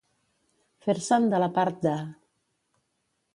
[0.85, 1.93] Fer-se'n de la part de.